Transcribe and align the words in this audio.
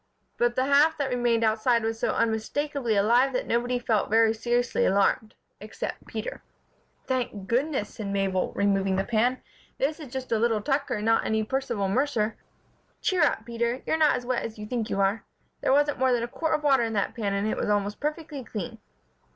But 0.39 0.55
the 0.55 0.65
half 0.65 0.97
that 0.97 1.11
remained 1.11 1.43
outside 1.43 1.83
was 1.83 1.99
so 1.99 2.11
unmistakably 2.15 2.95
alive 2.95 3.33
that 3.33 3.45
nobody 3.45 3.77
felt 3.77 4.09
very 4.09 4.33
seriously 4.33 4.83
alarmed 4.83 5.35
except 5.59 6.07
Peter. 6.07 6.41
"Thank 7.05 7.47
goodness!" 7.47 7.93
said 7.93 8.07
Mabel, 8.07 8.51
removing 8.53 8.95
the 8.95 9.03
pan, 9.03 9.43
"this 9.77 9.99
is 9.99 10.11
just 10.11 10.31
a 10.31 10.39
little 10.39 10.59
Tucker 10.59 10.95
and 10.95 11.05
not 11.05 11.23
any 11.23 11.43
Percival 11.43 11.87
Mercer! 11.87 12.35
Cheer 12.99 13.21
up, 13.21 13.45
Peter. 13.45 13.83
You're 13.85 13.95
not 13.95 14.15
as 14.15 14.25
wet 14.25 14.41
as 14.43 14.57
you 14.57 14.65
think 14.65 14.89
you 14.89 14.99
are. 15.01 15.23
There 15.61 15.71
wasn't 15.71 15.99
more 15.99 16.11
than 16.11 16.23
a 16.23 16.27
quart 16.27 16.55
of 16.55 16.63
water 16.63 16.81
in 16.81 16.93
that 16.93 17.13
pan 17.13 17.35
and 17.35 17.47
it 17.47 17.55
was 17.57 17.69
almost 17.69 17.99
perfectly 17.99 18.43
clean." 18.43 18.79